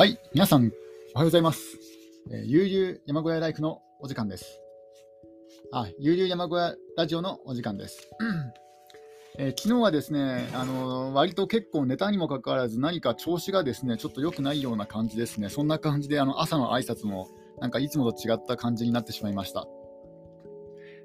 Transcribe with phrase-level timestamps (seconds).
[0.00, 0.72] はい、皆さん、おはよ
[1.16, 1.78] うございます。
[2.32, 4.58] えー、悠々山小屋ライフのお時間です。
[5.74, 8.08] あ、悠々山小屋ラジオのお時間です。
[9.36, 15.50] えー、昨日はですね、あのー、割と結構ネタにもかかわらず、何か調子がですね、ちょっと良くないような感じですね。
[15.50, 17.28] そんな感じで、あの朝の挨拶も、
[17.60, 19.68] なんかいつもと違った感じになってしまいました。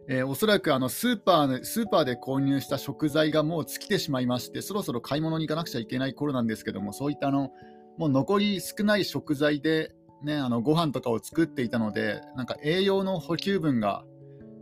[0.08, 7.52] えー、おそらくあのスーパースーパーで購入した食材がもう尽きてしまいまして、そろそろ買い物に行かなくちゃいけない頃なんですけども、そういったあの
[7.98, 14.04] もう残り少ない食材で、ね、あのご飯とかを作っていたので、なんか栄養の補給分が、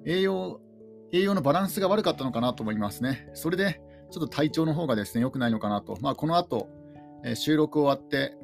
[0.05, 0.61] 栄養、
[1.11, 3.29] 栄養のバランスが悪かったのかなと思いますね。
[3.33, 5.97] それで、ちょっと体調の方がですね、良くないのかなと。
[6.01, 6.69] まあ、この後、
[7.23, 8.35] えー、収録終わって、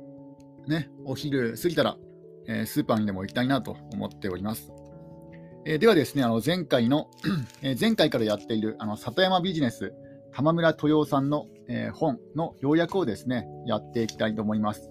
[0.68, 1.98] ね、お昼過ぎたら、
[2.48, 4.72] えー、スーパーにでも行きたいなと思っております。
[5.66, 7.10] えー、ではですね、あの前回の、
[7.62, 9.94] え前回からやっているあの里山ビジネス、
[10.32, 14.89] 玉村豊さんの、えー、本の要約をですね、やっていきたいと思います。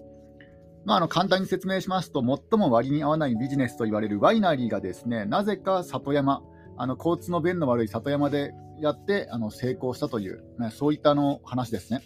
[0.85, 6.41] まあ、あの簡単に説明しますと、最も割に合わないビジネスと言われるワイナリーがですね、なぜか里山、
[6.77, 12.01] あの交通の便の悪い里山でやってあの成功したという、ね、そういったの話ですね。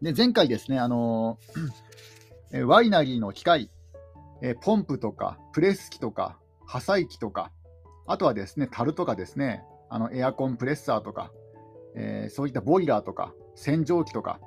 [0.00, 1.38] で前回ですね、あの
[2.64, 3.70] ワイナリーの機械、
[4.40, 7.52] えポンプとかプレス機とか破砕機とか、
[8.06, 11.30] あとはですね、樽とかですね、あのエアコンプレッサーとか、
[11.94, 14.40] えー、そういったボイラーとか洗浄機とか、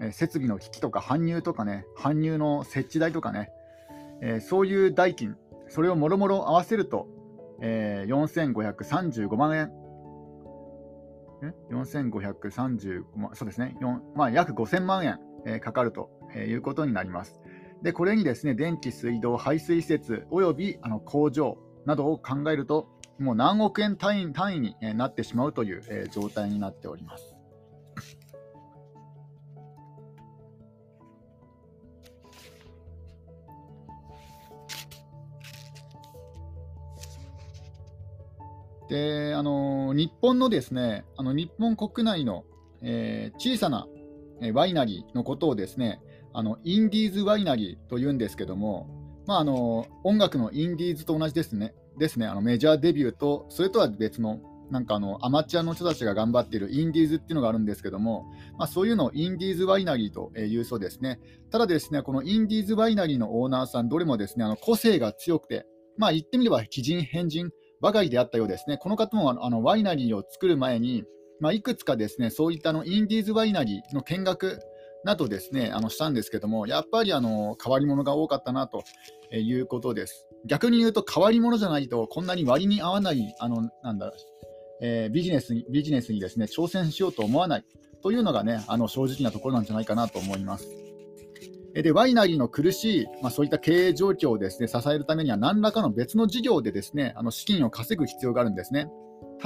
[0.00, 3.50] えー、設備の機器とか搬入とかね、搬入の設置代とかね、
[4.20, 5.36] えー、そういう代金、
[5.68, 7.08] それをもろもろ合わせると、
[7.60, 9.72] えー、4535万円。
[11.70, 13.76] 4535万、そうですね、
[14.14, 17.40] まあ、約5000万円、えー、かかるということになります。
[17.82, 27.34] で、これにですね、電気、水道、排水施設、およびあの工場などを考えると、もう何億円単位単位になってしまうという、状態になっております。
[38.88, 42.44] であの日本のですねあの日本国内の、
[42.82, 43.86] えー、小さな、
[44.52, 46.00] ワイナリーのことをですね
[46.32, 48.88] あのインディーズワイナリーというんですけども、
[49.26, 54.40] まあ、あの音楽のインディーズと同じですねですね、あのメジャーデビューと、それとは別の、
[54.70, 58.24] なんかあのアマチュアの人たちが頑張っているインディーズっていうのがあるんですけども、
[58.58, 61.20] まあ、そういうのをインディーズワイナリーというそうですね。
[61.50, 65.66] ただですね、このインディーズワイナリーのオーナーさん、どれもですね、あの個性が強くて、
[65.98, 67.50] まあ言ってみれば奇人変人
[67.80, 68.78] ばかりであったようですね。
[68.78, 71.04] この方もあのワイナリーを作る前に、
[71.40, 74.60] まあ、いくつかですね、そういったのインディーズワイナリーの見学
[75.04, 78.82] などですね、あのしたんですけども、やっぱりあの変わり者が多かったなと
[79.30, 80.26] いうことです。
[80.46, 84.12] 逆に言うと変わり者じゃないとこんなに割に合わないあのなんだ、
[84.80, 87.64] えー、ビジネスにビジネスにですね挑戦しようと思わない
[88.02, 90.68] というのがねあの正直なところなんじゃないかなと思います。
[91.72, 98.88] でワイナリーの苦しい、まあ、そういった経営状況をですね支えるためには何らかの別の事業でですねあの資金を稼ぐ必要があるんですね。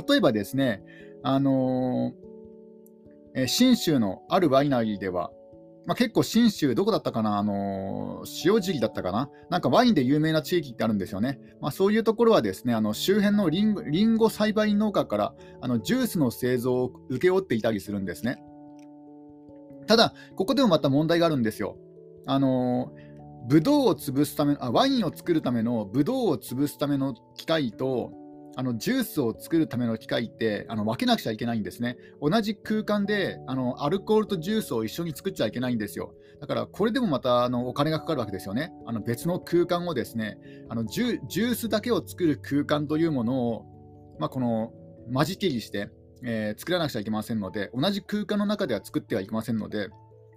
[0.09, 0.83] 例えばですね、
[1.23, 5.31] あのー、信州のあるワイナリーでは
[5.89, 11.41] まあ、結構信州、どこだったかな、あのー、塩尻だったかな、なんかワインで有名な地域ってあるんですよね。
[11.63, 18.37] まあ、そういうところはですね、あの周辺のリンゴリンゴ栽培農家からあのジュースの製造を請け負っていたりするんですね。
[19.87, 21.79] ただ、ここでもまた問題があるんですよ。
[22.27, 28.13] あのー、ブドウを潰すためあ、ワインを作るためのブドウを潰すための機械と、
[28.57, 31.97] あのジュースを作るための機械ってあの分けなくちゃいけないんですね。
[32.21, 36.15] 同じ空間であのアルコールとジュースを一緒に作っちゃいけないんですよ。
[36.41, 38.73] だからこれでもまたあのお金がかかるわけですよね。
[38.87, 40.39] あの別の空間をですね
[40.69, 43.67] あのジュジュースだけを作る空間というものを、
[44.19, 44.73] まあ、この
[45.09, 45.91] 間仕切りして、
[46.25, 49.89] えー、作らなくちゃいけませんので、同じ空間の中では作ってはいけませんので、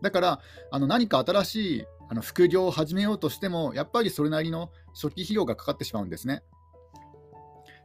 [0.02, 0.42] だから
[0.72, 6.44] あの何か新しいあの副業を始めようとしても、やっぱりそれなりの初期費用がかかってしまうんですね。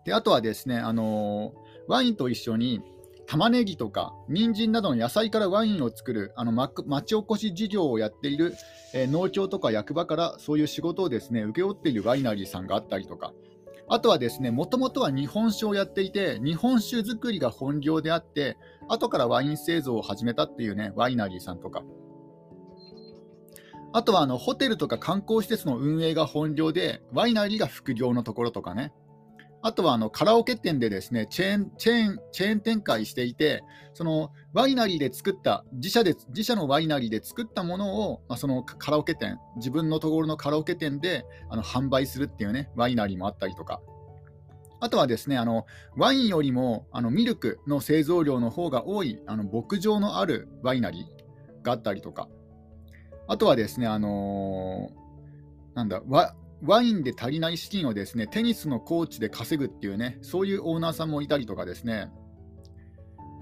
[0.06, 1.52] であとはですね、あの
[1.88, 2.80] ワインと一緒に
[3.26, 8.54] 玉ねぎとか人参などの野菜からワインを作るあの町おこし事業をやっている、
[8.94, 13.32] えー、農協とか役場からそういう仕事をですね請け負っているワイナリーさんがあったりとか、
[13.88, 18.56] あとはですね、もともとは日本酒をやっていて、日本酒作りが本業であって、
[18.88, 21.84] 後からワイン製造を始めたっていうね、ワイナリーさんとか。
[23.92, 28.92] あとはあのホテルとか観光施設の運営が本業で、ワイナリーが副業のところとかね。
[29.62, 33.62] あとはあのカラオケ店でですねチェーンチェーンチェーン展開していて、
[33.94, 43.80] そのワイナリーで作った、自社で自社のワイナリーで作ったものを、まあ、そのカラオケ店、自分のところのカラオケ店であの販売するっていうね、ワイナリーもあったりとか。
[44.78, 45.66] あとはですね、あの
[45.96, 52.28] ワインよりもあのミルクの製造量の方が多いあの牧場のあるワイナリーがあったりとか、
[53.26, 56.34] あとはですね、あのー、なんだワ、
[56.66, 62.10] ワインで足りない資金をですね、テニスのコーチで稼ぐっていうね、そういうオーナーさんもいたりとかですね、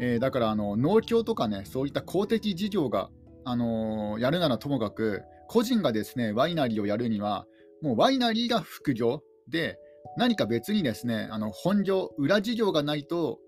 [0.01, 3.11] えー、だからあの農協とかね、そういった公的事業が、
[3.45, 7.47] あのー、やるならともかく、個人がですね、ワイナリーをやるには、
[7.83, 9.79] もうワイナリーが副業で、
[10.17, 13.39] 何か別にですね、あの本業、裏事業がないと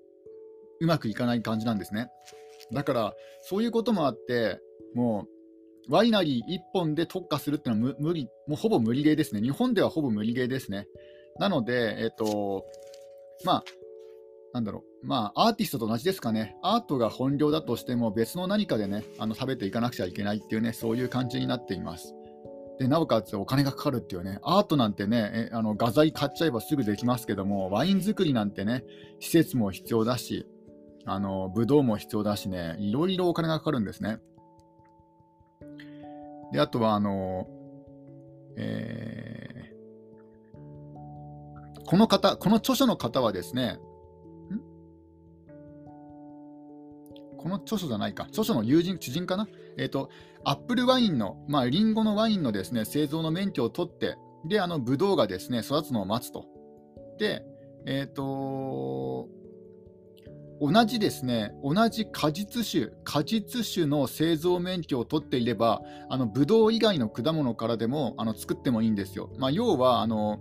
[0.81, 2.09] うまくいかない感じなんですね。
[2.73, 4.59] だから、そういうこともあって、
[4.95, 5.36] もう、
[5.89, 9.41] ワイナリー1本で特化するっていうのは無理、もうほぼ無理ゲーですね。
[9.41, 10.87] 日本ではほぼ無理ゲーですね。
[11.39, 12.65] なので、えっ、と、
[13.45, 13.65] まあ、
[14.53, 16.57] なんだろう、まあ、アーティストと同じですかね。
[16.63, 22.15] アートが本業だとしても、別の何かでね、あの食べていかなくちゃいけないっていうね、そういう感じになっています。
[22.79, 28.85] でなおかつお金がかかるっていうね、アートなんてね、あの画材買っちゃえばすぐできますけども、ワイン作りなんてね、
[29.21, 30.47] 施設も必要だし、
[31.07, 34.19] あのブドウも必要だしね、いろいろお金がかかるんですね。
[36.57, 37.47] で、あとは、あの、
[38.57, 43.79] えー、この方、この著書の方はですね、
[47.37, 50.09] この著書じゃないか、著書の友人、知人かな、えっ、ー、と、
[50.45, 54.17] アップルワインの、まあ、リンゴのワインのですね、製造の免許を取って、
[54.47, 56.47] で、あの、ブドウがですね、育つのを待つと。
[57.19, 57.45] で、
[57.85, 59.29] えっ、ー、と、
[60.61, 69.31] 同じですね、同じ果実種、果実種の製造免許を取っていれば、あの、ブドウ以外の果物からでも、あの、作ってもいいんですよ。
[69.39, 70.39] まあ、要は、あの、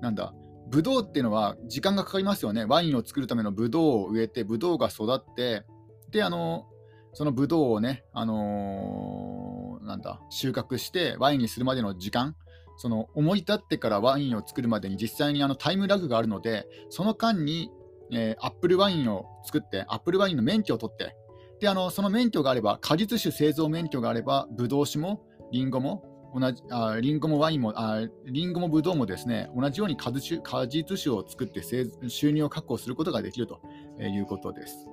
[0.00, 0.34] なんだ、
[0.68, 2.64] ブドウっていうのは時間がかかりますよね。
[2.64, 5.64] ワインを作るためのブドウを植えて、ブドウが育って、
[6.10, 6.66] で、あの、
[7.12, 12.34] そのブドウをね、あのー、なんだ、収穫してワインにするまでの時間、
[12.76, 17.70] その思い立ってからワインを作るまでに実際にあのタイムラグがあるので、その間に、
[18.12, 21.16] えー、アップルワインを作って、アップルワインの免許を取って、
[21.60, 25.22] であのその免許があれば、果実酒製造免許があれば、ブドウ酒も
[25.52, 31.62] リンゴも同じあリンゴもワインもあリンゴもブドウもですね同じように果実果実酒を作って
[32.08, 33.60] 収入を確保することができると
[34.00, 34.88] いうことです。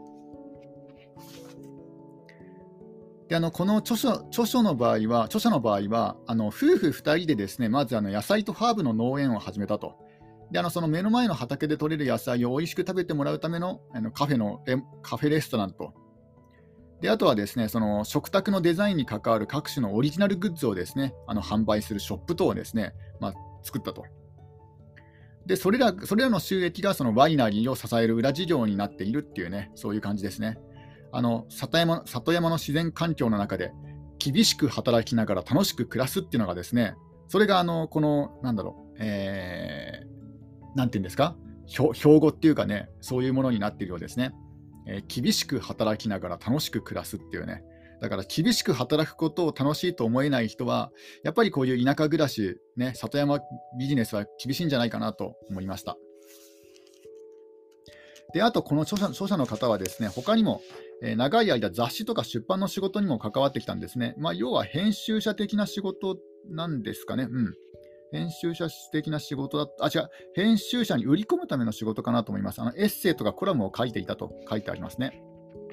[3.28, 9.96] であのこの著書著書の場合は、著者の場合は、あの夫婦2人でですねまずあの野菜とハーブの農園を始めたと。
[10.52, 14.62] であのその目の前の畑で採れる野菜を美味しく食べてもらうためのあのカフェの
[15.02, 15.94] カフェレストランと。
[17.00, 23.34] であとはですねその食卓のデザインに関わる各種のオリジナルグッズをですねあの販売するショップ等をですね、まあ、
[23.64, 24.06] 作ったと。
[25.46, 30.58] でそれらそれらの収益がそのワイナリーを支える裏事業になっているっていうね、そういう感じですね。
[31.12, 33.72] あの里山里山の自然環境の中で
[34.20, 36.96] 厳しく働きながら楽しく暮らすっていうのがですね、
[37.28, 40.11] それがあのこの、なんだろう、えー、
[40.76, 41.36] なんていうんですか、
[41.66, 44.34] 標語っていうかね、そういうものになっているようですね。
[44.88, 47.64] えー、厳しく働きながら楽しく暮らすっていうね。
[48.02, 50.92] だから厳しく働くことを楽しいと思えない人は、
[51.24, 53.40] やっぱりこういう田舎暮らし、ね、里山
[53.78, 55.98] ビジネスは厳しいんじゃないかなと思いました。
[58.34, 60.62] で、あとこの著者著者の方はですね、他にも、
[61.04, 64.16] えー、長い間雑誌とか出版の仕事にも関わってきたんですね。
[64.18, 66.18] まあ、要は編集者的な仕事
[66.50, 67.28] なんですかね。
[67.30, 67.54] うん。
[68.12, 72.62] 編集者的な仕事だあ、違う、編集者に売り込むための仕事かなと思います。
[72.62, 75.22] あのエッセイとかコラムを書いていたと書いてありますね。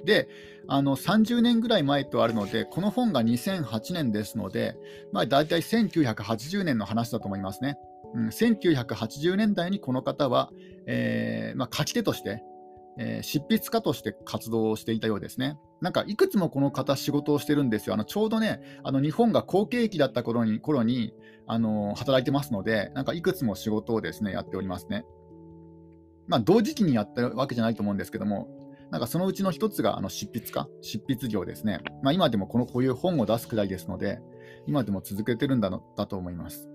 [0.04, 0.28] で、
[0.68, 4.76] あの30年ぐらい前とあるので、この本が2008年ですので、
[5.12, 7.76] まあ、大体1980年の話だと思いますね。
[8.14, 10.50] うん、1980年代にこの方は、
[10.86, 12.42] えーまあ、書き手として
[12.98, 15.56] えー、執筆家として活動をしていたようですね。
[15.80, 17.94] なんかいくつもこの方仕事をしてるんですよ。
[17.94, 21.14] あのちょうどね、あの日本が好景気だった頃に頃に
[21.46, 25.04] あの働いてますので、なんかいくつも仕事をですねやっておりますね。
[26.26, 28.48] まあ、同時期にやってるわけじゃないと思うんですけども、
[28.90, 31.80] なんかそのうちの一つがあの執筆家、執筆業ですね。
[32.02, 34.20] まあ、今でもこのこういう本を出すくらいですので、
[34.66, 36.68] 今でも続けてるんだのだと思います。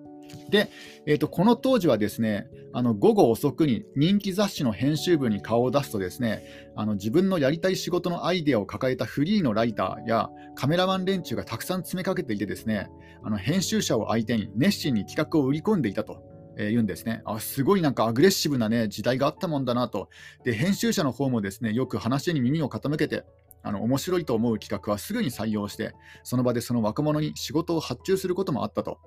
[0.50, 0.70] で、
[1.06, 6.44] えーと、この当時はですねあの午後遅くに人気雑誌の編集部に顔を出すとですね
[6.75, 12.89] あの自分のやりたい仕事のアイデアを抱えたフリーのライターやカメラマン連中がたくさん詰めかけていてですね
[13.24, 16.22] あの編集者を相手に熱心に企画を売り込んでいたと。
[16.56, 20.10] えー、言うんですねあすごいなんかアグレッシブな、ね、時代があったもんだなと
[20.44, 23.25] で編集者の方もですねよく話に耳を傾けて
[23.63, 29.00] あの面白いと思う企画はすぐに採用してその場でその若者に仕事を発注することもあったと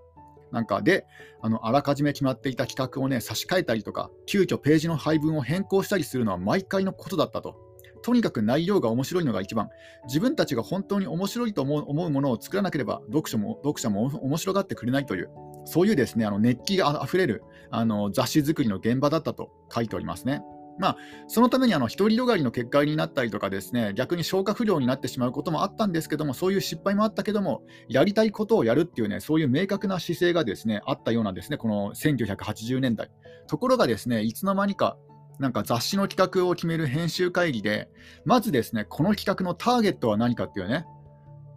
[0.52, 1.06] なんかで、
[1.42, 7.56] あのあらかじめ決まっていた企画をね、差し替えたりとか、急遽ページの配分を変更したりするのは毎回のことだったと。
[8.02, 9.68] とにかく内容が面白いのが一番。
[10.06, 15.30] 自分たちが本当に面白いと思う思うものを作らなければ、読書も読者も面白がってくれないという、
[15.64, 20.42] そういうですねあの熱気があふれるあの雑誌作りの現場だったと書いておりますね。
[20.78, 33.10] まあ、そのためにあの独りよがりの結果になったりとかですね逆に消化不良になってしまうこともあったんですけどもそういう失敗もあったけどもやりたいことをやるっていうねそういう明確な姿勢がですねあったようなんですねこの1980年代
[33.46, 34.98] ところがですねいつの間にか
[35.38, 37.88] なんか雑誌の企画を決める編集会議で
[38.24, 40.86] まずですねこの企画のターゲットは何かっていうね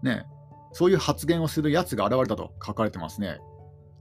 [0.03, 0.23] ね
[0.71, 3.39] そういう発言をするやつが現れたと書かれてますね。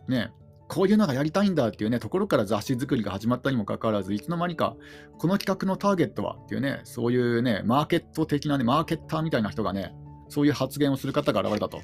[0.07, 0.33] ね
[0.69, 4.77] こういうのがやりたいんだっていうね、ところから雑誌作りが始まったにもかかわらず、いつの間にか、
[5.19, 9.95] この企画のターゲットはっていうね、そういうね、マーケット的なね、マーケッターみたいな人がね、
[10.29, 11.81] そういう発言をする方が現れたと。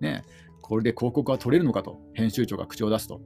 [0.00, 0.24] ね、
[0.60, 3.20] これで広告は取れるのかと、編集長が口を出すと。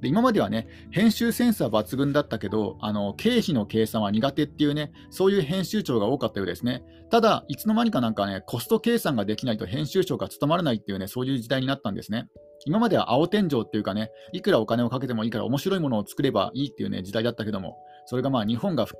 [0.00, 6.84] で今まではね、編集センスは抜群だったけど、あの経費の計算は苦手っていうね、そういう編集長が多かったようですね。
[7.10, 12.28] ただ、いつの間にかなんかね、コスト計算ができないと編集長が務まらないっていうね、そういう時代になったんですね。
[12.64, 18.96] 今までは青天井っていうかね、いくらお金をかけてもいいから面白いものを作ればいいっていうね、時代だったけども、それがまあ日本が不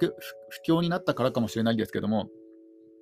[0.66, 2.28] 況になったからかもしれないですけども、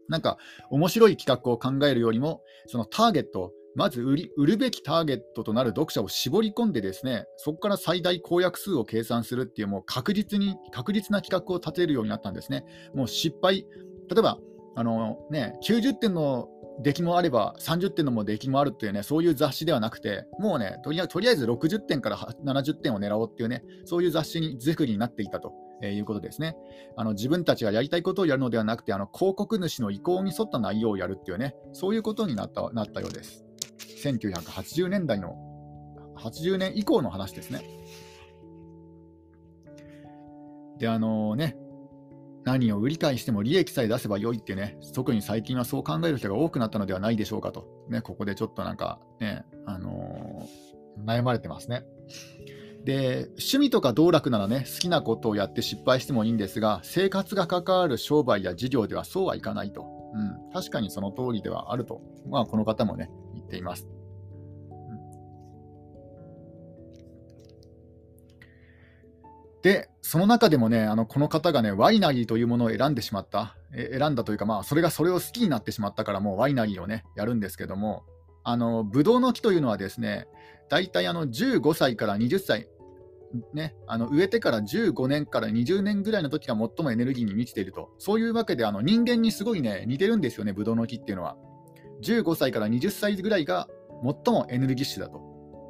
[0.08, 0.38] なんか
[0.70, 12.64] 面白い企画を考えるよりも、そのターゲット、まず売り売るべきターゲットとなる読者を絞り込んでですね、そこから最大公約数を計算するっていう、もう確実に、確実な企画を立てるようになったんですね。
[12.94, 13.66] もう失敗、
[14.08, 14.38] 例えば、
[14.76, 16.48] あのね、90点の
[16.82, 25.52] 出来もあれば30点のも出来もあるっていうね、そういう雑誌ではなくて、もうね、とりあえず60点から70点を狙おうっていうね、そういう雑誌に作りになっていたと。
[25.82, 26.56] えー、いうことですね
[26.96, 33.44] あの自分たちがやりたいことをやるのではなくてあの広告主の意向に沿った内容をやるっていうねそういうことになったなったようです
[34.02, 35.36] 1980年代の
[36.16, 37.62] 80年以降の話ですね
[40.78, 41.56] であのね
[42.46, 51.82] 何を売り買いしても利益さえ出せば良いってね、特に最近はそう考える人が多くなったのではないでしょうかと、ね、ここでちょっとなんかね、あのー、悩まれてますね。
[52.84, 59.84] で、趣味とか道楽ならね、好きなことをやって失敗してもいいんですが、生活が関わる商売や事業ではそうはいかないと。
[60.14, 62.00] うん、確かにその通りではあると、
[62.30, 63.88] まあ、この方もね、言っています。
[69.66, 78.04] で、その中でもね、あのこの方がね、ワイナリーというものを選んでしまった、え選んだというか、まあ、それがそれを好きになってしまったから、もうワイナリーをね、やるんですけども、
[78.44, 80.28] あのブドウの木というのはですね、
[80.68, 82.68] 大体あの15歳から20歳、
[83.54, 91.36] ね、あの植えてから15年から20年ぐらいの時が最もエネルギーに満ちていると、そういうわけであの人間にすごいね、似てるんですよね、ブドウの木っていうのは。
[92.02, 93.68] 15歳から20歳ぐらいが
[94.04, 95.20] 最もエネルギッシュだと。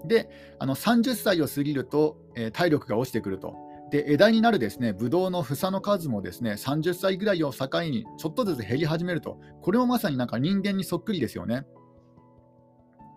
[0.06, 3.65] で、あの30歳を過ぎると、えー、体力が落ちてくると。
[3.96, 11.64] で枝になるですねブドウの房の数もですね30歳ぐらいを境にちょっとずつ減り始めると、これもまさになんか人間にそっくりですよね。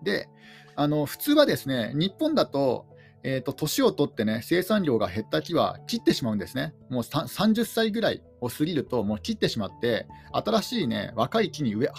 [0.03, 0.29] で、
[0.77, 2.85] あの普通はですね日本だと、
[3.23, 6.73] えーと、年を取ってね生産量が減った木は切ってしまうんですね。
[6.89, 11.91] もう30歳ぐらいを過ぎると、もう切ってしまって、新しいね若い木に植え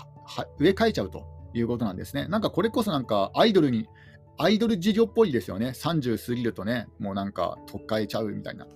[0.58, 2.26] 植え替えちゃうということなんですね。
[2.28, 3.88] なんかこれこそなんかアイドルに
[4.42, 5.68] アイドル事業っぽいですよね。
[5.68, 8.66] 30過ぎるとね、もうなんか、とっかえちゃうみたいな。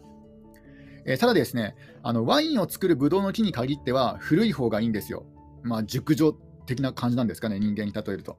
[1.06, 5.24] えー、ただですね、あのワインを作るブドウの木に限っては古い方がいいんですよ。
[5.62, 6.34] まあ、熟女
[6.66, 8.36] 的な感じなんですかね、人間に例えると。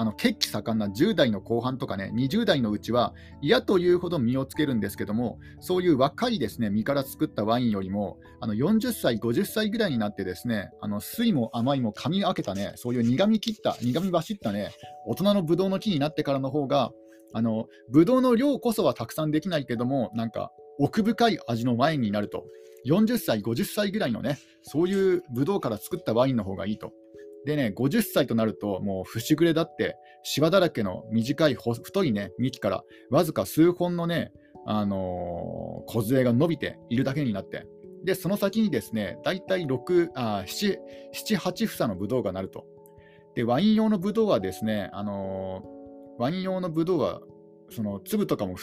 [0.00, 14.70] あの血気盛んな10代の後半とかね、20代のうちは嫌というほど実をつけるんですけども、そういう若いですね実から作ったワインよりも、あの40歳、50歳ぐらいになってですね、あの酸いも甘いも噛み分けたね、そういう苦み切った、苦み走ったね、
[15.06, 16.92] 大人のブドウの木になってからの方が、
[17.34, 22.46] あのブドウの量こそはたくさんできないけども、なんか奥深い味のワインになると。
[22.86, 26.94] 40歳、50歳ぐらいのね、そういうブドウから作ったワインの方がいいと。
[27.46, 34.32] でね、50歳となると、もう節暮れだって、シワだらけの短い太いね、幹から、わずか数本のね、
[34.66, 37.66] あのー、梢が伸びているだけになって、
[38.04, 40.78] で、その先にですね、大体6あ7、
[41.14, 42.66] 7、8房のブドウがなると。
[43.34, 47.20] で、ワイン用のブドウはですね、あのー、ワイン用のブドウは、
[47.70, 48.56] その粒とかも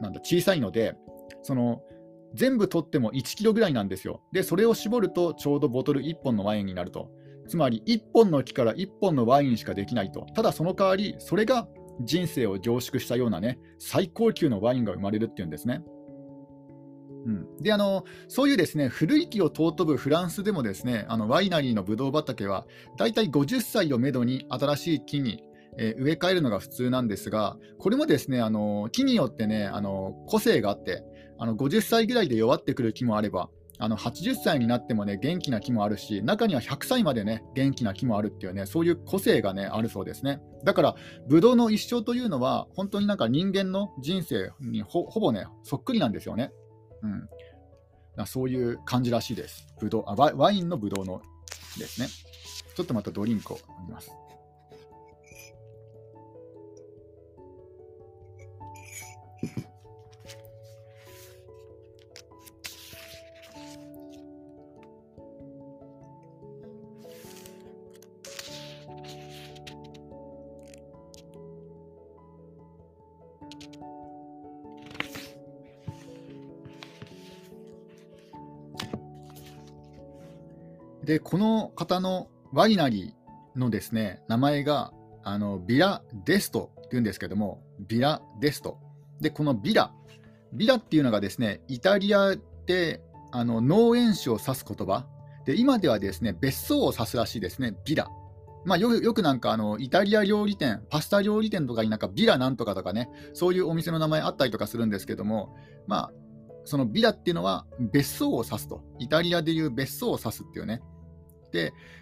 [0.00, 0.94] なんだ小さいので、
[1.42, 1.82] その
[2.34, 4.22] 全部取っても1キロぐらいなんですよ。
[4.32, 7.10] で、それを絞るとちょうどボトル1本のワインになると。
[7.50, 10.24] つまり1本の木から1本のワインしかできないと。
[10.36, 11.66] ただその代わり、それが
[12.00, 15.82] 人生を凝縮したようなね、最高級のワインが生まれるっていうんですね。
[17.26, 22.66] うん、であのそういうですね古い木を尊ぶフランスでもですねあのワイナリーのブドウ畑は
[22.96, 25.44] だいたい50歳をめどに新しい木に、
[25.76, 31.04] えー、植え替えるのが普通なんですがこれもですねあの木によってねあの個性があって
[31.38, 33.50] あの50歳ぐらいで弱ってくる木もあれば
[33.80, 40.94] あの80歳になってもね元気な木もあるし中には100歳までね元気な木もあるっていうねそういう個性がねあるそうですねだから
[41.28, 46.52] ブドウの一生というのは本当になんか人間の人生にほぼねそっくりなんですよね、
[47.02, 49.66] うん、そういう感じらしいです。
[49.80, 51.22] ブドウあワワインのブドウの
[51.78, 52.08] ですね。
[52.74, 54.10] ちょっとまたドリンクを飲みます。
[81.10, 84.92] で、この方のワイナリーのですね、名前が、
[85.24, 88.78] あの、ビラ・デストっていうんですけども、ビラ・デスト。
[89.20, 89.92] で、このビラ、
[90.52, 93.02] ビラっていうのがですね、イタリアで
[93.32, 95.04] あの農園種を指す言葉。
[95.46, 98.06] で、今ではですね、別荘を指すらしいですね、ビラ。
[98.64, 105.56] まあ、よくなんかあのイタリア料理店、パスタ料理店とかになんかビラなんとかとかね、そういうお店の名前あったりとかするんですけども、
[105.88, 106.12] まあ、
[106.64, 110.82] そのビラっていうのは別荘を指すと、イタリアでいう別荘を指すっていうね、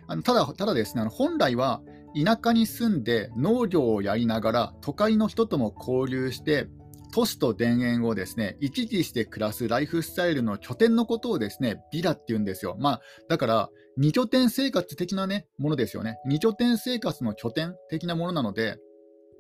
[0.07, 1.83] あのただただですねあの本来は
[2.15, 6.69] 田舎に住んで農業をやりながら都会の人とも交流して
[7.13, 12.77] 都市と田園をですね行き来して暮らすライフスタイルの拠点のことをですねビラって言うんですよ。
[12.79, 16.19] まあ、だから2拠点生活的な、ね、ものですよね。
[16.29, 18.77] 2拠点生活の拠点的なものなので、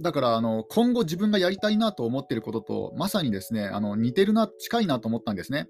[0.00, 5.68] だからあの今後自分がやりたいなと思っていることとまさにですねあの似てるな、近いなと思ったんですね。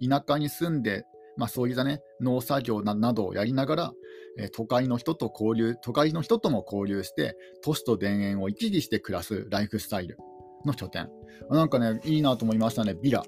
[0.00, 1.04] 田舎に住んで
[1.36, 3.92] まあ、そういったね、農作業などをやりながら、
[4.38, 10.18] え、都会の人と交流、都会の人とも交流して、都市と田園を行き来して暮らすライフスタイル
[10.64, 11.10] の拠点。
[11.50, 13.24] なんかね、いいなと思いましたね、ビラ。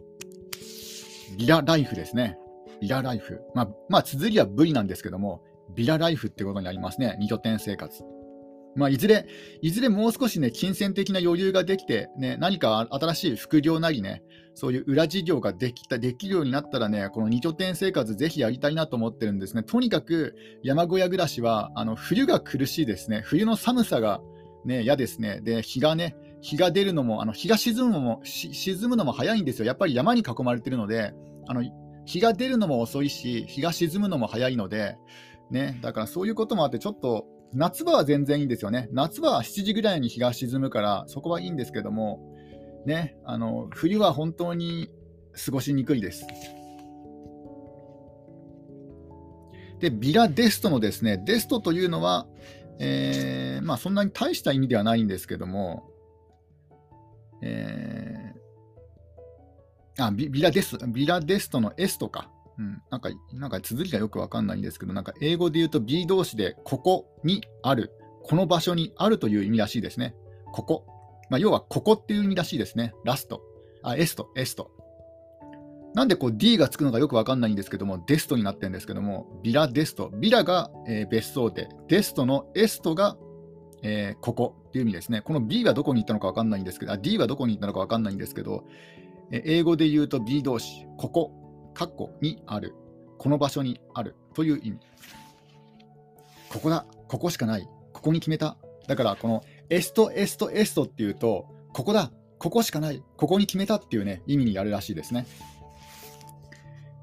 [1.37, 2.37] ビラライフですね。
[2.81, 3.41] ビラライフ。
[3.55, 5.43] まあ、まあ、綴りはブリなんですけども、
[5.75, 8.03] ビラライフってことになりますね、2拠点生活。
[8.75, 9.27] まあ、いずれ、
[9.61, 14.23] いずれもう少しね、金銭的な余裕ができて、ね、何か新しい副業なりね、
[14.55, 19.63] そういう裏事業ができた、できるようになったらね、この2拠点生活ぜひやりたいなと思ってるんですね。
[19.63, 23.23] とにかく山小屋暮らしは、あの、冬が苦しいですね。
[23.25, 24.21] 冬の寒さが
[24.65, 25.41] ね、嫌ですね。
[25.41, 29.65] で、日がね、日が出るのも、あの、日が沈むのも、沈むのも早いんですよ。
[29.65, 31.15] やっぱり山に囲まれてるので、
[31.47, 31.63] あの、
[32.05, 34.97] 日が出るのも遅いし、日が沈むのも早いので、
[35.51, 38.89] ね、だからそういうこともあって、ちょっと夏場は全然いいんですよね。
[38.93, 42.21] 夏場は7時ぐらいに日が沈むから、そこはいいんですけども、
[42.87, 44.91] ね、あの冬は本当に
[45.45, 46.27] 過ごしにくいです。
[49.81, 52.27] で、ビラデストのですね、デストというのは、
[52.79, 55.91] えー、まあ、そんなに大した意味ではないんですけども、
[57.43, 67.91] えー、あビビラデスビラデストの S とか、うん、なんか、なんか綴りがよくわかんないんですけど、なんか英語で言うと B 動詞で、ここにある、
[68.23, 70.15] この場所にあるという意味らしいですね。
[70.53, 70.87] ここ。
[71.33, 72.93] まあ、要は、ここっていう意味らしいですね。
[73.07, 73.41] ラスト。
[73.83, 74.71] あ、 est、est。
[75.95, 80.11] なんでこう D がつくのかよくわかんないんですけども、デストになってるんですけども、ビラデスト。
[80.13, 83.17] ビラが、えー、別荘で、デストの est が、
[83.83, 85.23] えー、ここっていう意味ですね。
[85.23, 88.65] この B はどこに行ったのかわかんないんですけど、あ D はどこに行ったのかわかんないんですけど、
[89.31, 92.75] えー、英語で言うと be 動詞、ここ括弧にある、
[93.17, 94.81] この場所にあるという意味。
[96.51, 98.59] ここだ、ここしかない、ここに決めた。
[98.87, 99.43] だから、この
[99.73, 105.27] est、est、est っていうと、ここだ、ここしかない、ここに決めたっていうね、意味になるらしいですね。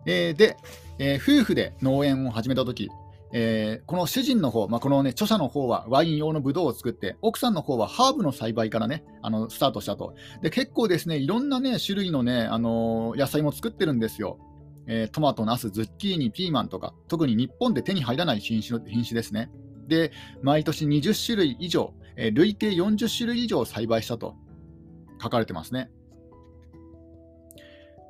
[0.06, 0.56] えー、で、
[1.00, 2.88] えー、夫婦で農園を始めたとき、
[3.34, 10.14] えー、この主人の方、まあ、このね、著者の方はワイン用のブドウを作って、奥さんの方はハーブの栽培からね、あの、スタートしたと。
[10.44, 14.38] で、結構ですね、いろんなね、種類のね、あのー、野菜も作ってるんですよ。
[14.86, 19.50] えー、トマト、ナス、ズッキーニ、ピーマンとか、特に日本で手に入らない品種品種ですね。
[19.88, 20.12] で、
[20.44, 24.36] 毎年20種類以上、え、累計40種類以上栽培したと
[25.22, 25.90] 書かれてますね。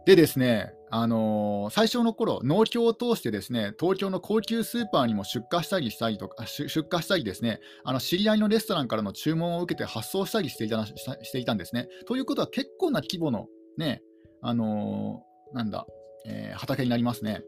[0.06, 11.88] でですね、あのー、最初の頃農協を通してですね東京の高級スーパーにも出荷したりしたりとか出荷したりですねあの知り合いのレストランからの注文を受けて発送したりしていたしていたんですね。
[12.08, 14.02] ということは結構な規模のね、
[14.42, 15.86] あのー、なんだ、
[16.26, 17.44] えー、畑になりますね。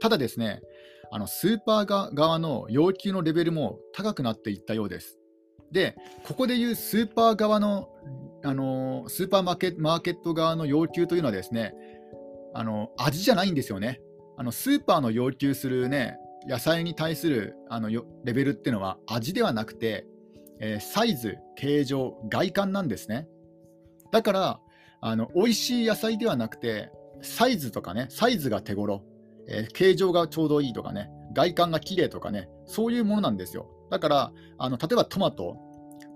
[0.00, 0.60] ただですね、
[1.12, 5.18] あのスーパー側の要求のレベルも高くなっていったようです。
[5.74, 7.90] で、ここでいうスーパー側の、
[8.44, 11.74] あのスーパーマーケマーケット側の要求というのはですね、
[12.54, 14.00] あの味じゃないんですよね。
[14.38, 17.90] あのスーパーの要求するね、野菜に対するあの
[18.22, 20.06] レベルっていうのは味ではなくて、
[20.60, 23.26] えー、サイズ、形状、外観なんですね。
[24.12, 24.60] だから、
[25.00, 29.02] あの美味しい野菜ではなくて、サイズとかね、サイズが手頃、
[29.48, 33.73] えー、形状がちょうどいいとかね、外観が綺麗とかね、そういうものなんですよ。
[33.94, 35.56] だから、あの例えばトマト、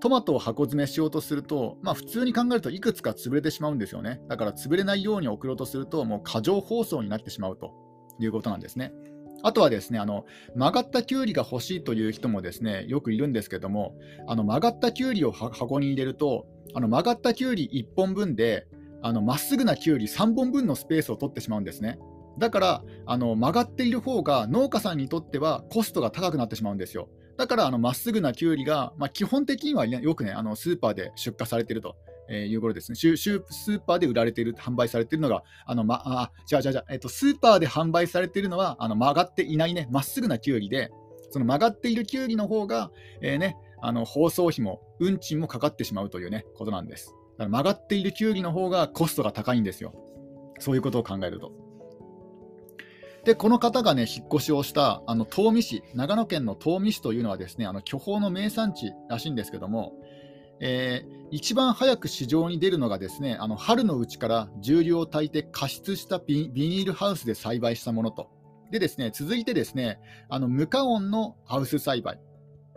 [0.00, 4.20] トマトを箱詰めしようとすると、まあ、普通に考えるといくつか潰れてしまうんですよね。
[4.28, 7.72] だから潰れないように送ろうとすると、もう過剰包装になってしまうと
[8.18, 8.92] いうことなんですね。
[9.44, 10.24] あとはですねあの
[10.56, 13.94] 曲がったきゅうりが欲しいという人もですねよくいるんですけども、
[14.26, 18.66] あの曲がったきゅうりを箱に入れると、あの曲がったきゅうり1本分で、
[19.22, 22.00] まっすぐなきゅうり3本分のスペースを取ってしまうんですね。
[22.38, 27.08] だからあの曲がっている方が農家さんにとってはコストが高くなってしまうんですよ。
[27.38, 31.96] だからまっすぐなきゅうりが、まあ、基本的には、ね、よくねあのスーパーで出荷されていると。
[32.30, 32.96] え、いうことですね。
[32.96, 40.90] スーパーで売られている、販売されているのが、あの、ま、あ、違う違う違う、えっと、スーパーで販売されているのは、あの、曲がっていないね、まっすぐなきゅうりで、
[41.30, 42.90] その曲がっているきゅうりの方が、
[43.22, 47.14] えー、ね、あの、包装費も、運賃もかかってしまうというね、ことなんです。
[47.38, 49.94] だから曲がっているきゅうりの方がコストが高いんですよ。
[50.58, 51.50] そういうことを考えると。
[53.24, 59.92] で、この方がね、引っ越しをしたあの東御市、長野県の東御市というのはですね、あの巨峰の名産地らしいんですけども、
[60.60, 68.30] えー、一番早く市場に出るのがですね、あの春のうちから重量を炊いて加湿したビニールハウスで栽培したものと。
[68.70, 72.20] でですね、続いてですね、あの無加温のハウス栽培。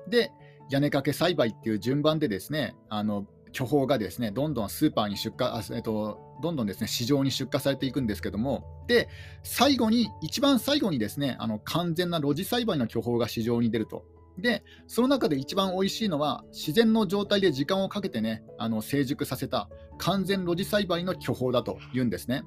[0.07, 0.31] で、
[0.69, 9.07] 屋根掛け栽培っていう順番でですね、あの巨峰がですねどんどんスーパーに出荷あ、えっと、どんどんですね市場に出荷されていくんですけども、で
[9.43, 14.05] 最後に、一番最後にですねあの完全な露地栽培の巨峰が市場に出ると。
[14.37, 22.43] でその中で一番おいしいのは自然の状態で時間をかけてねあの成熟させた完全露地栽培の巨峰だというんですね。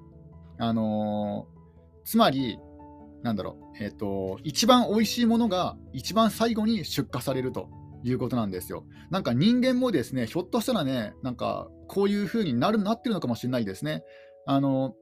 [0.58, 2.58] あのー、つまり
[3.24, 7.70] なんだろう、えーと、一番おいしいものが一番最後に出荷されると
[8.04, 8.84] いうことなんですよ。
[9.10, 14.02] なんか人間もですね、ひょっとしたらね、なんかこういう風になるなってるのかもしれないですね。
[14.46, 14.94] あの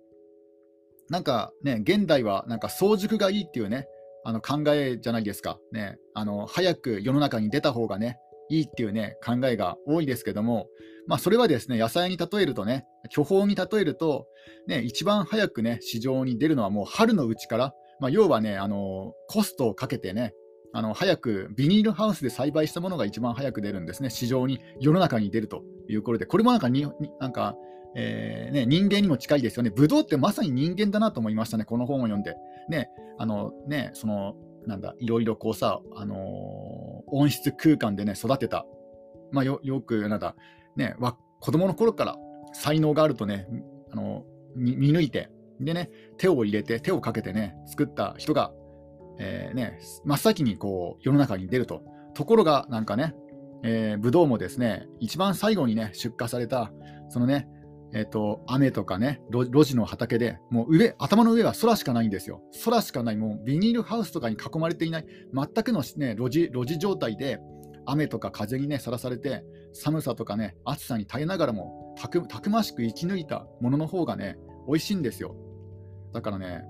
[1.09, 3.87] なんかね、現代はなんか早熟がいいっていうね、
[4.25, 5.59] あの考えじゃないですか。
[5.73, 8.19] ね、あの早く世の中に出た方がね、
[8.49, 10.69] いいっていうね、考えが多いですけども、
[11.07, 14.27] まあ、それはですね、野菜に例えるとね、巨峰に例えると、
[14.69, 20.33] ね、一番早くね、市場に出るのはもう春のうちから、まあ、要はね、あのコストをかけてね、
[20.75, 26.87] あの早くビニールハウスで栽培したものが一番早く出るんですね、市場に、世の中に出るということで、これもなんかに
[27.21, 27.57] なんか、
[27.95, 32.37] えーね、人間にも近いですよね、ブドウってまさに人間だなと思いましたね、この本を読んで。
[32.69, 34.35] ね、あのねその
[34.67, 36.19] なんだいろいろこうさ、あのー、
[37.09, 38.65] 温室空間でね、育てた、
[39.31, 40.37] まあ、よよくなんだ、
[40.77, 42.17] ね、わ子供の頃から
[42.55, 43.47] 才能があるとね、
[43.91, 44.25] あの
[44.57, 45.31] 見抜いて、
[45.61, 48.53] でね、手を入れて、手をかけてね、作った人が
[49.23, 51.83] えー、ね、真っ先にこう世の中に出ると。
[52.15, 53.15] ところが、なんかね、
[53.63, 56.73] えー、ブドウもですね、一番最後にね、出荷された、
[57.09, 57.49] そのね、
[57.95, 62.43] えっ、ー、と、雨とかね、路地の畑で、もう上、頭の上は空しかないんですよ。
[62.65, 67.39] 空しかない、もうビニールハウスとかに囲まれていない、全くの、ね、路地路地状態で、
[67.85, 75.37] 雨とか風にね、さらされて、寒さとかね、暑さに耐えながらもたく、たくましく生き抜いたものの方がね、美味しいんですよ。
[76.13, 76.63] だからね、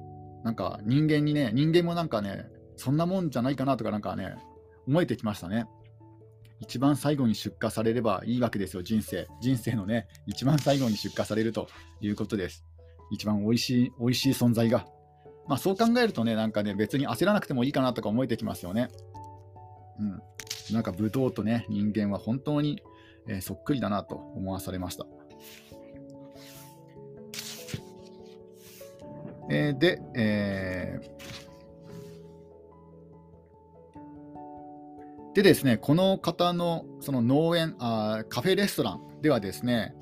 [0.44, 4.34] なんか人間にね、人間もなんかね、そんなもんじゃないかなとかなんかね、
[4.86, 5.66] 思えてきましたね。
[6.60, 9.26] 一番最後に出荷されればいいわけですよ、人生。
[9.40, 11.68] 人生のね、一番最後に出荷されると
[12.00, 12.64] いうことです。
[13.10, 14.86] 一番美味しい、美味しい存在が。
[15.48, 18.88] まあそう考えるとね、なんかね、別に焦らなくてもいいかなとか思えてきますよね。
[19.98, 20.22] うん。
[20.72, 22.80] なんかブドウとね、人間は本当に、
[23.28, 25.06] えー、そっくりだなと思わされました。
[29.50, 39.94] えー、で、えー、でですね、この方のその農園あ、カフェレストランではですね、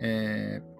[0.00, 0.76] えー、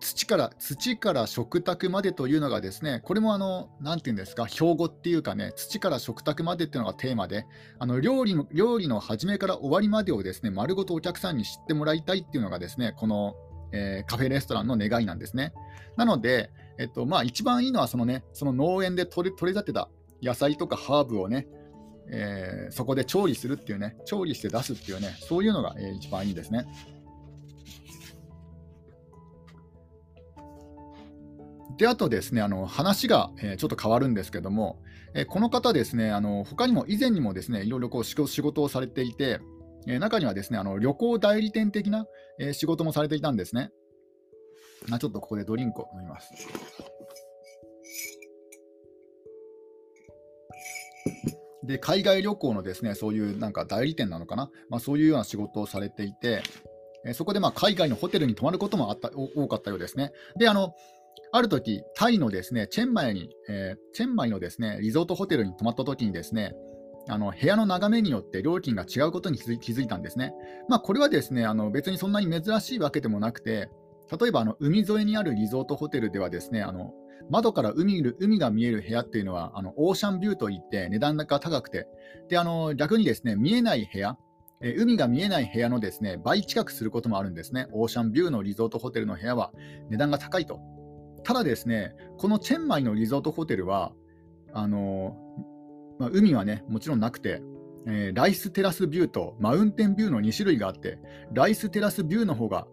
[0.00, 7.46] 土から土から食卓までというのがですね、これもあの、なんていうんですか、標語っていうかね、土から食卓までっていうのがテーマで、
[7.78, 13.34] あの料理の料理の始めから終わりまでをですね、丸ごとお客さんに知ってもらいたいっていうのがですね、この
[13.72, 15.52] えー、カフェレストランの願いなんですね。
[15.96, 19.88] なので、えっとまあ、一番いいのはその,、ね、その農園で取り取り立てた
[20.22, 21.48] 野菜とかハーブをね、
[22.10, 26.66] えー、そこで調理するっていうね、調理して出すっていうね、そういうのが、えー、一番いいんですね。
[31.76, 34.80] で、あとですね、あの話が、えー、ちょっと変わるんですけども、
[35.14, 39.40] えー、この方ですね、あの他にも以前にもですね、いろいろこう仕事をされていて、
[39.88, 42.06] え中にはですねあの旅行代理店的な、
[42.38, 43.70] え仕事もされていたんですね。
[44.90, 46.30] あちょっとここでドリンクを飲みます。
[51.64, 56.42] で海外旅行のですねそういうなんか代理店なのかな、まあ、そういうような仕事をされていて、
[57.06, 60.12] えそこでまあ海外のホテルに泊まることもあった多かったようですね。
[60.36, 60.74] であの
[61.32, 66.52] ある時タイのですねチェンマイに、えー、チェンマイのですねリゾートホテルに泊まった時にですね
[67.08, 70.32] あの部屋の眺めによって料金が違うことに気づいたんですね。
[70.68, 73.70] まあ、これはですねあの別にそんなに珍しいわけでもなくて、
[74.20, 76.92] 例えばあの海沿いにあるリゾートホテルではですねあの
[77.30, 81.86] 窓から海海が見える部屋っていうのはあのオーシャンビューといって値段が高くて
[82.28, 84.16] であの逆にですね見えない部屋
[84.60, 87.66] え海が見えない部屋のですね倍近くすることもあるんですね。
[87.72, 89.52] オーシャンビューのリゾートホテルの部屋は
[89.90, 90.60] 値段が高いと。
[91.24, 93.92] ただですね、このチェンマイのリゾートホテルは、
[94.52, 95.16] あの
[95.98, 97.42] まあ、海はね、もちろんなくて、
[97.86, 100.98] えー、ライステラスビューとマウンテンビューの2種類があって、
[101.32, 102.66] ライステラスビューの方が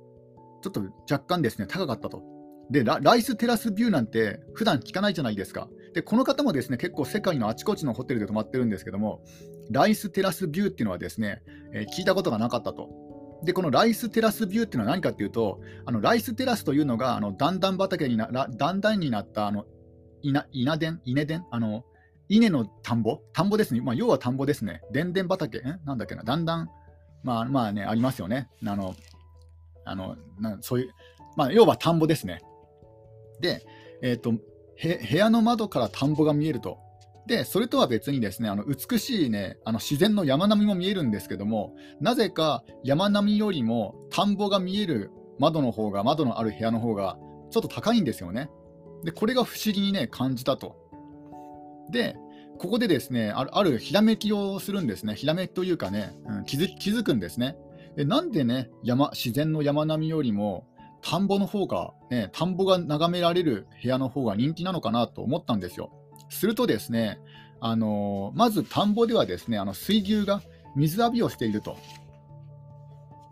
[0.61, 2.23] ちょっと若干ですね、高かったと。
[2.69, 5.69] でラ、ライステラスビューなんて普段聞かないじゃないですか。
[5.93, 9.23] で、この方もですね、結構世界のあちこちのホテルで泊まってるんですけども、
[9.71, 11.41] ライステラスビューっていうのはですね、
[11.73, 12.89] えー、聞いたことがなかったと。
[13.43, 19.65] で、このライステラスビューっていうのは何かっていうと、あのライステラスというのが、あの段々畑にな、段々になったあの
[20.23, 20.47] 稲
[20.79, 21.45] 田稲田？
[21.51, 21.85] あの
[22.29, 23.19] 稲の田んぼ？
[23.33, 23.81] 田んぼですね。
[23.81, 24.81] まあ、要は田んぼですね。
[24.91, 25.59] でんでん畑？
[25.59, 25.79] ん？
[25.85, 26.23] なんだっけな？
[26.23, 26.69] だんだん、
[27.23, 28.49] まあまあね、ありますよね。
[28.65, 28.95] あの、
[29.85, 30.93] あのなそういう、
[31.35, 32.41] まあ、要は田んぼですね。
[33.41, 33.65] で、
[34.01, 36.79] えっ、ー、と、部屋の窓から田んぼが見えると。
[37.27, 47.17] で、それとは別にですね、あの美しいね、あの自然の山並みも見えるんですけども、なぜか山並みよりも田んぼが見える窓の方が、窓のある部屋の方が
[47.49, 48.49] ちょっと高いんですよね。
[49.03, 50.77] で、これが不思議にね、感じたと。
[51.91, 52.15] で、
[52.57, 55.15] ここでですね、あるあるひらめきをするんですね。
[55.15, 57.57] ひらめきというかね、うん、気づ気づくんですね。
[57.95, 60.67] でなんでね山、自然の山並みよりも、
[61.01, 65.91] 田んぼの方が、ね、田んぼが眺められる部屋の方が人気なのかなと思ったんですよ。
[66.29, 67.19] するとですね、
[67.59, 70.41] あのー、まず田んぼではですね、あの水牛が
[70.75, 71.77] 水浴びをしていると。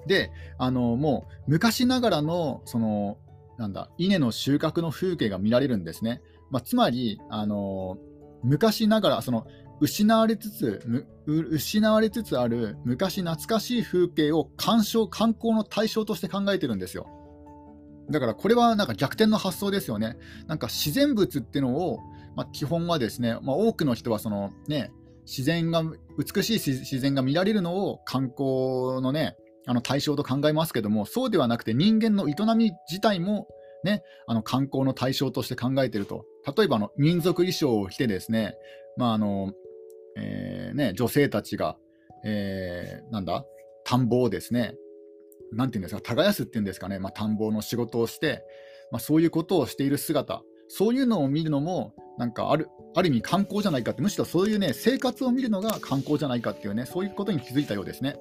[0.06, 3.18] で、あのー、もう昔ながらの、その、
[3.58, 6.22] なんだ、稲の収穫の風景が見られるんですね。
[6.52, 8.13] まあ、つまり、あのー、
[8.44, 9.48] 昔ながら、その
[9.80, 17.08] 失われつつ、失われつつある昔懐かしい風景を鑑賞、観光の対象として考えてるんですよ。
[18.10, 20.18] だからこれはなんか逆転の発想ですよね。
[20.48, 22.00] なんか自然物っていうのを、
[22.36, 24.92] まあ、基本はですね、まあ、多くの人はその、ね、
[25.26, 25.84] 自然が
[26.18, 33.48] 美しい自然が見られるのを観光のねあの対象と考えますけどもそうではなくて人間の営み自体も
[33.84, 36.26] ね、あの観光の対象として考えてると。
[36.56, 38.56] 例えばの民族衣装を着てですね、
[38.98, 39.54] まああの
[40.16, 41.78] えー、ね、女性たちが、
[42.24, 43.46] えー、なんだ、
[43.84, 44.76] 田んぼをですね、
[45.52, 48.44] なんていうんですか、耕すっていうんですかね、まあ、田んぼの仕事をして、
[48.92, 58.16] まあ、そういうことをしている姿、そういうのを見るのも、なんかあるある意味観光じゃないかって、むしろそういうね、生活を見るのが観光じゃないかっていうね、そういうことに気づいたようですね。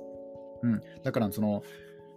[0.63, 1.63] うん、だからその、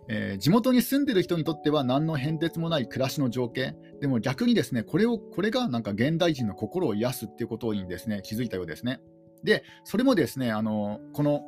[0.07, 8.99] えー、地元に住んでる人にとっては何の変哲もない暮らしの情景、でも逆にですね、これをこれがなんか現代人の心を癒すっていうことにですね気づいたようですね。
[9.43, 11.41] で、それもですね、あのこの、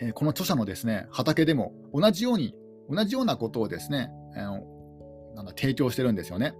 [0.00, 2.54] えー、この著者のですね畑でも同じように、
[2.90, 4.60] 同じようなことをですね、あの
[5.34, 6.54] なんだ提供してるんですよね。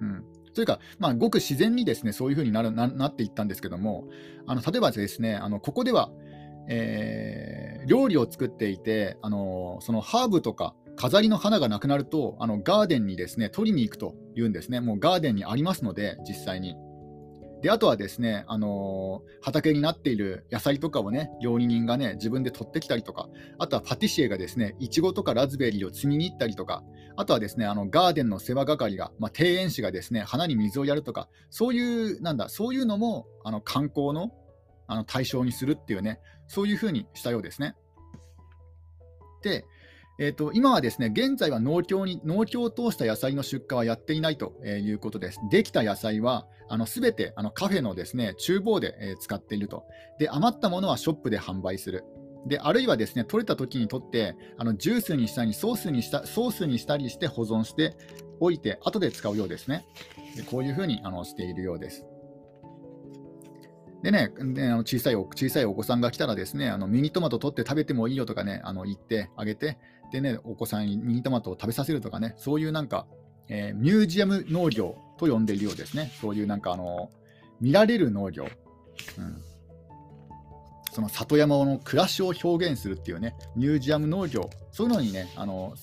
[0.00, 4.08] うん、というか、まあ、ごく自然にですねそういうふうになるななっていったんですけども、
[4.46, 6.10] あの例えばですね、あのここでは、
[6.68, 16.76] えー、料理を作っていて、あのそのハーブとか飾りの花がなくなると、あのガーデンにですね取りに行くというんですね、もうガーデンにありますので、実際に。
[17.62, 26.84] であとはですね、あのー、畑になっている野菜とかをね、料理人がね、自分で取ってきたりとか、あとはパティシエがですね、いちごとかラズベリーを摘みに行ったりとか、
[27.16, 34.32] あとはですね、あのガーデンの世話係が、まあ、庭園師がですね、花に水をやるとか、そういう、なんだ、そういうのもあの観光の
[34.88, 37.74] あの対象にするっていうね、そういうふうにしたようですね。
[39.42, 39.64] で、
[40.18, 45.38] えーと、今はですね現在は農協に農協を通した野菜の出荷はやっていないということです。
[45.50, 46.46] できた野菜は
[46.86, 49.84] すべてあのカフェのですね厨房で、えー、使っていると
[50.18, 50.28] で。
[50.30, 52.04] 余ったものはショップで販売する。
[52.46, 57.96] であるいはですね取れた時にとってあのジュースにしたりソースにしたソースにしたりして保存して
[58.38, 59.84] おいて後で使うようですね。
[60.36, 62.06] でこういうふうにあのしているようです。
[64.02, 69.78] でね、であの小さい小さいお子さんが来たらですね、あのミニトマト取って食べてもいいよとかね、あの言ってあげて、
[70.12, 73.06] でね、お子さんにミニトマトを食べさせるとかね、そういうなんか、
[73.48, 76.12] えー、ミュージアム農業と呼んでいるようですね。
[76.20, 77.10] そういうなんかあの、
[77.60, 78.46] 見られる農業。
[79.18, 79.42] うん、
[80.92, 85.74] その里山の暮らしを表現するっていうね、ミュージアム農業、そういうのにね、あの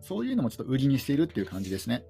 [0.00, 2.04] そういうのもちょっと売りにしているっていう感じですね。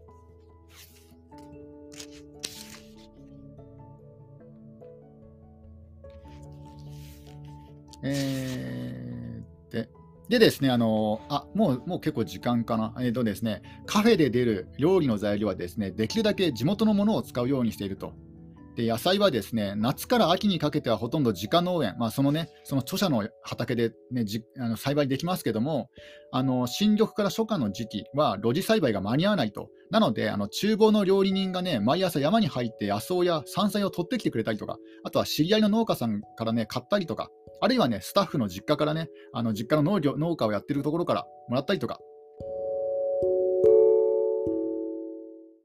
[8.02, 9.88] えー、で
[10.28, 18.12] でですね、あのあもうもう結構時間かな、えーとですね、カフェで出る料理の材料はですねできるだけ地元のものを使うようにしていると。
[18.74, 25.90] で野菜はですね夏から秋にかけてはほとんど自家農園、まあ、そのねその著者の畑で、ね、じあの栽培できますけども、
[26.30, 37.28] あの新緑から初夏の時期は露地栽培が間に合わないと、なのであの厨房の料理人がね毎朝山に入って野草や山菜を取ってきてくれたりとか、あとは知り合いの農家さんからね買ったりとか、
[37.61, 42.00] あるいはねスタッフの実家からね、あの実家の農業農家をやってるところからもらったりとか、